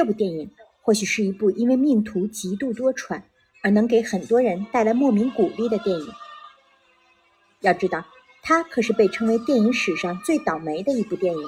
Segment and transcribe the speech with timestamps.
[0.00, 0.50] 这部电影
[0.80, 3.20] 或许是一部因为命途极度多舛
[3.62, 6.08] 而能给很多人带来莫名鼓励的电影。
[7.60, 8.02] 要知道，
[8.40, 11.46] 它可是被称为电影史上最倒霉的一部电影，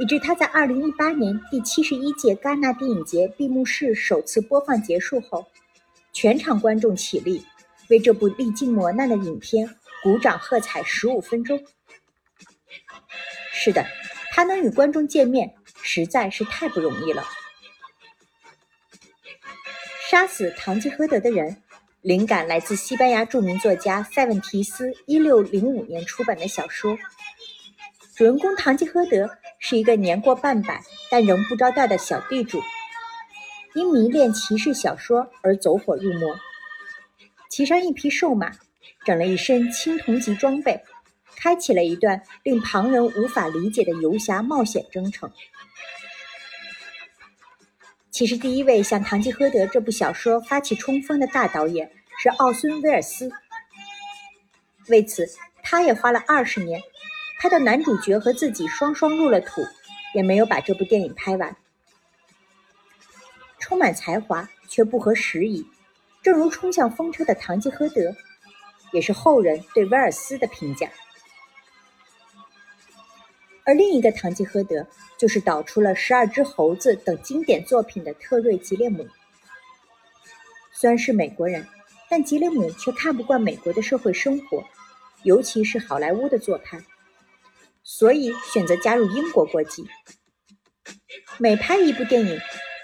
[0.00, 5.46] 以致它在2018年第七十一届戛纳电影节闭幕式首次播放结束后，
[6.12, 7.46] 全场观众起立，
[7.90, 9.72] 为这部历经磨难的影片
[10.02, 11.62] 鼓掌喝彩十五分钟。
[13.52, 13.86] 是的，
[14.32, 17.24] 他能与观众见面，实在是太不容易了。
[20.10, 21.62] 杀死堂吉诃德的人。
[22.02, 26.96] 灵感来自西班牙著名作家塞文提斯1605年出版的小说。
[28.16, 32.62] 主人公堂吉诃德是一个年过半百但仍不着调的小地主，
[33.74, 36.34] 因迷恋骑士小说而走火入魔，
[37.50, 38.50] 骑上一匹瘦马，
[39.04, 40.82] 整了一身青铜级装备，
[41.40, 45.32] 开启了一段令旁人无法理解的游侠冒险征程。
[48.10, 53.30] 其实，第一位向《堂吉诃德》这部小说发起冲锋的大导演是奥孙·威尔斯。
[54.88, 55.26] 为此，
[55.62, 56.82] 他也花了二十年，
[57.38, 59.62] 拍到男主角和自己双双入了土，
[60.12, 61.56] 也没有把这部电影拍完。
[63.58, 65.66] 充满才华却不合时宜，
[66.20, 68.14] 正如冲向风车的堂吉诃德，
[68.92, 70.90] 也是后人对威尔斯的评价。
[73.70, 74.84] 而另一个堂吉诃德，
[75.16, 79.06] 就是导出了《十二只猴子》等经典作品的特瑞·吉列姆。
[80.72, 81.64] 虽然是美国人，
[82.08, 84.64] 但吉列姆却看不惯美国的社会生活，
[85.22, 86.80] 尤其是好莱坞的做派，
[87.84, 89.86] 所以选择加入英国国籍。
[91.38, 92.40] 每拍一部电影，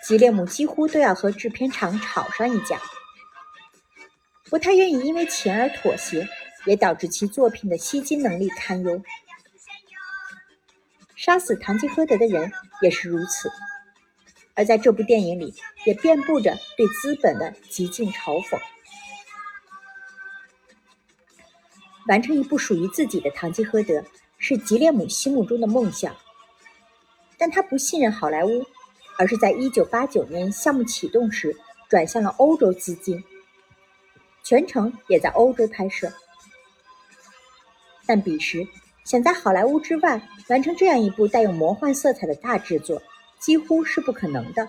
[0.07, 2.81] 吉列姆几乎都要和制片厂吵上一架。
[4.45, 6.29] 不太愿意因为钱而妥协，
[6.65, 9.03] 也导致其作品的吸金能力堪忧。
[11.17, 13.51] 杀死堂吉诃德的人也是如此，
[14.55, 15.55] 而在这部电影里，
[15.87, 18.61] 也遍布着对资本的极尽嘲讽。
[22.07, 23.95] 完成一部属于自己的《堂吉诃德》
[24.39, 26.15] 是吉列姆心目中的梦想，
[27.39, 28.65] 但他不信任好莱坞，
[29.19, 31.57] 而是在1989年项目启动时
[31.89, 33.25] 转向了欧洲资金，
[34.45, 36.13] 全程也在欧洲拍摄，
[38.07, 38.69] 但彼时。
[39.07, 43.01] 想在好莱坞之外完成这样一部带有魔幻色彩的大制作，
[43.39, 44.69] 几乎是不可能的。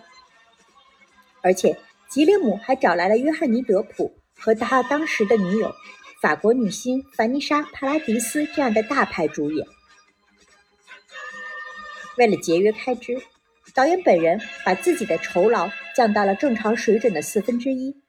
[1.42, 1.76] 而且，
[2.08, 5.74] 吉列姆还找来了约翰尼·德普和他当时的女友
[6.22, 9.68] 法国女星凡妮莎·帕拉迪斯这样的大牌主演。
[12.20, 13.20] 为了节约开支，
[13.74, 18.04] 导演本人把自己的酬劳降到了正常水准的四分之一，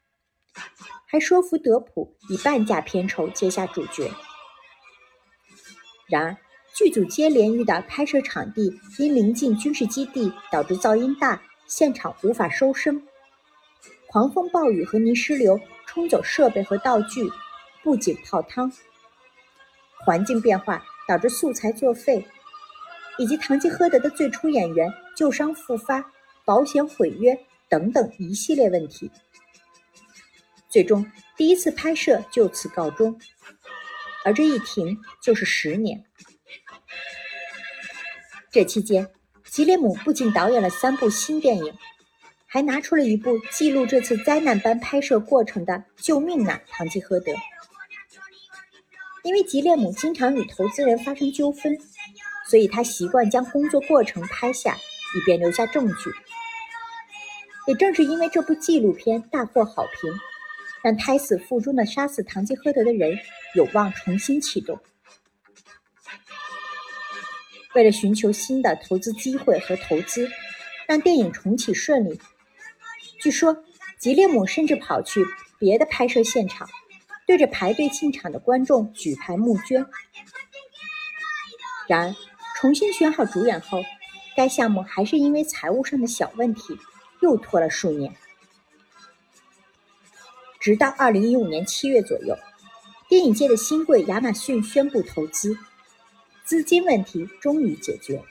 [1.06, 4.10] 还说服德普以半价片酬接下主角。
[6.08, 6.36] 然而，
[6.74, 12.98] 剧组接连遇到拍摄场地因临近军事基地导致噪音大，现场无法收声；
[14.06, 17.30] 狂风暴雨和泥石流冲走设备和道具，
[17.82, 18.70] 布景泡汤；
[20.04, 22.24] 环境变化导致素材作废，
[23.18, 26.02] 以及堂吉诃德的最初演员旧伤复发、
[26.46, 27.38] 保险毁约
[27.68, 29.10] 等等一系列问题。
[30.70, 31.04] 最终，
[31.36, 33.18] 第一次拍摄就此告终。
[34.24, 36.04] 而这一停就是十年。
[38.50, 39.10] 这期间，
[39.44, 41.72] 吉列姆不仅导演了三部新电影，
[42.46, 47.32] 还拿出了一部记录这次灾难般拍摄过程的《救命呐，堂吉诃德》。
[49.24, 51.78] 因为吉列姆经常与投资人发生纠纷，
[52.48, 54.74] 所以他习惯将工作过程拍下，
[55.14, 56.10] 以便留下证据。
[57.66, 60.10] 也正是因为这部纪录片大获好评。
[60.82, 63.18] 让胎死腹中的杀死堂吉诃德的人
[63.54, 64.78] 有望重新启动。
[67.74, 70.30] 为了寻求新的投资机会和投资，
[70.86, 72.18] 让电影重启顺利，
[73.20, 73.64] 据说
[73.98, 75.24] 吉列姆甚至跑去
[75.58, 76.68] 别的拍摄现场，
[77.26, 79.84] 对着排队进场的观众举牌募捐。
[81.86, 82.14] 然而，
[82.56, 83.82] 重新选好主演后，
[84.34, 86.78] 该项目还是因为财务上的小问题，
[87.20, 88.14] 又拖了数年。
[90.68, 92.36] 直到二零一五年七月左右，
[93.08, 95.56] 电影界的新贵亚马逊宣布投资，
[96.44, 98.22] 资金问题终于解决。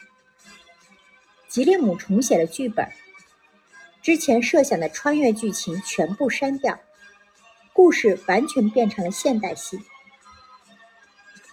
[1.48, 2.88] 吉列姆重写了剧本，
[4.04, 6.80] 之前设想的穿越剧情全部删掉，
[7.74, 9.80] 故事完全变成了现代戏。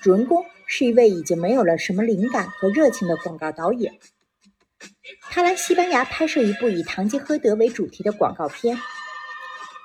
[0.02, 3.98] 主人公是一位已经没有了什么灵感和热情的广告导演，
[5.30, 8.78] 他来西班牙拍摄一部以堂吉诃德为主题的广告片。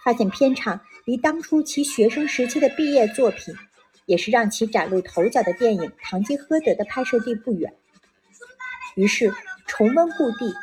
[0.03, 3.55] 发现片场离当初其学生时期的毕业作品，
[4.05, 7.73] 也是让其崭露头角的电影《堂吉诃德》的拍摄地不远。
[8.95, 9.33] 于是
[9.67, 10.53] 重温故地，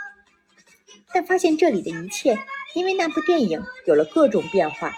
[1.12, 2.38] 但发现这里的一切
[2.74, 4.96] 因为那部电影有了各种变化。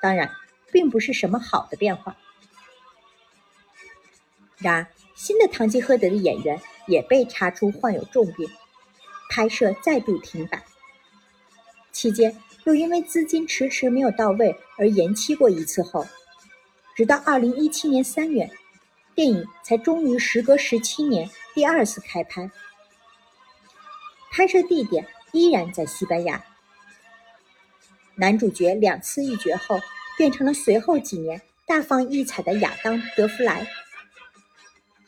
[0.00, 0.30] 当然，
[0.72, 2.16] 并不是什么好的变化。
[4.58, 8.48] 然而，新的《堂吉诃德》的演员也被查出患有重病，
[9.30, 10.62] 拍摄再度停摆。
[11.92, 16.06] 期间又因为资金迟迟没有到位而延期过一次后，
[16.96, 18.50] 直到二零一七年三月，
[19.14, 22.50] 电影才终于时隔十七年第二次开拍。
[24.30, 26.42] 拍摄地点依然在西班牙。
[28.16, 29.78] 男主角两次遇绝后，
[30.16, 33.66] 变成了随后几年大放异彩的亚当·德弗莱。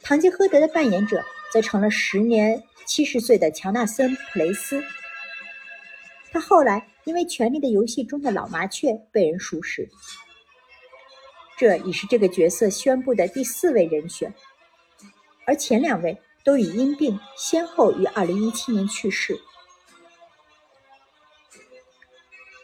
[0.03, 4.85] 堂吉诃德的扮演者则成了时年七十岁的乔纳森·普雷斯。
[6.31, 9.89] 他后来因为《权力的游戏》中的老麻雀被人熟识。
[11.57, 14.35] 这已是这个角色宣布的第四位人选，
[15.47, 16.21] 而前两位。
[16.47, 19.37] 都已因病先后于二零一七年去世。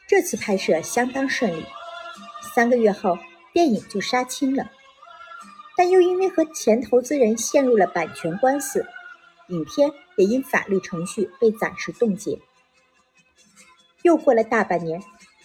[0.06, 1.64] 这次拍摄相当顺利，
[2.54, 3.18] 三个月后
[3.52, 4.70] 电影就杀青了，
[5.76, 8.86] 但又因为和前投资人陷入了版权官司，
[9.48, 12.38] 影片也因法律程序被暂时冻结。
[14.02, 15.02] 又过了大半年，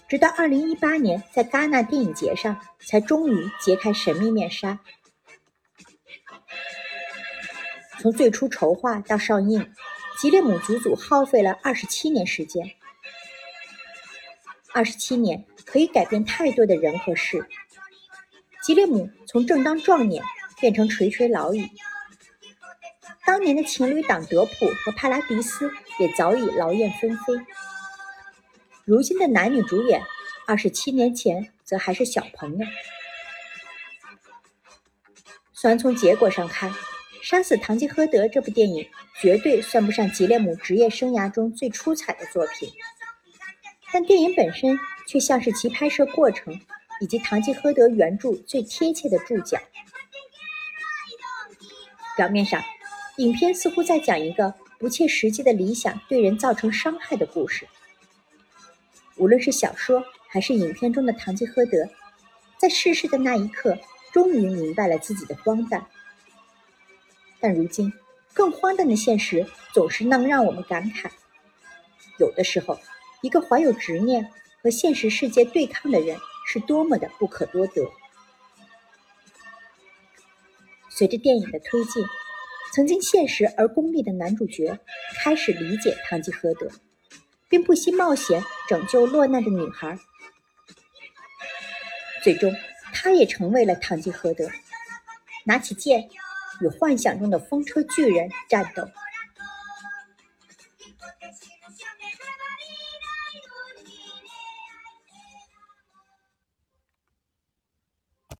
[0.07, 4.79] 直到二零一八年在戛纳电影节上，才终于揭开神秘面纱。
[7.99, 9.73] 从最初筹划到上映，
[10.19, 12.69] 吉列姆足足耗费了二十七年时间。
[14.73, 17.47] 二十七年可以改变太多的人和事。
[18.61, 20.23] 吉列姆从正当壮年
[20.59, 21.67] 变成垂垂老矣，
[23.25, 27.33] 当年的情侣档德普和帕拉迪斯也早已劳燕分飞。
[28.87, 30.01] 如今的男女主演，
[30.47, 32.65] 二十七年前则还是小朋友。
[35.51, 36.73] 虽然从结果上看，
[37.21, 38.87] 杀死堂吉诃德这部电影
[39.19, 42.71] 绝对算不上吉列姆职业生涯中最出彩的作品，
[43.91, 46.57] 但电影本身却像是其拍摄过程
[47.01, 49.59] 以及堂吉诃德原著最贴切的注脚。
[52.15, 52.63] 表面上，
[53.17, 57.67] 影片似乎在讲一个不切实际的理想对人造成伤害的故事。
[59.17, 61.89] 无论是小说还是影片中的堂吉诃德，
[62.57, 63.77] 在逝世的那一刻，
[64.13, 65.85] 终于明白了自己的荒诞。
[67.39, 67.91] 但如今，
[68.33, 71.09] 更荒诞的现实总是能让我们感慨：
[72.19, 72.79] 有的时候，
[73.21, 74.31] 一个怀有执念
[74.61, 76.17] 和现实世界对抗的人，
[76.47, 77.89] 是多么的不可多得。
[80.89, 82.05] 随着电影的推进，
[82.73, 84.79] 曾经现实而功利的男主角
[85.15, 86.71] 开始理解堂吉诃德，
[87.49, 89.97] 并不惜冒险拯救落难的女孩。
[92.23, 92.53] 最终，
[92.93, 94.49] 他也成为了堂吉诃德，
[95.45, 96.09] 拿起剑。
[96.59, 98.83] 与幻想中的风车巨人战斗。